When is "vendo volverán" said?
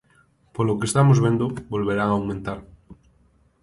1.25-2.09